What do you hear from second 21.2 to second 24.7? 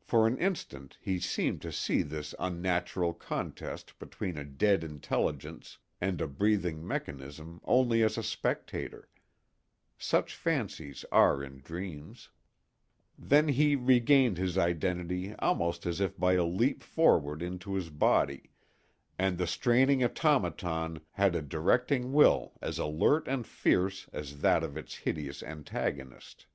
a directing will as alert and fierce as that